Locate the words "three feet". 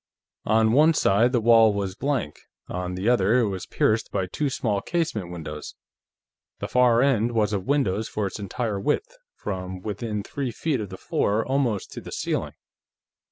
10.23-10.81